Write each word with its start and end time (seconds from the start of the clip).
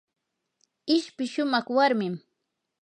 ishpi 0.95 1.23
shumaq 1.31 1.67
warmim. 1.75 2.15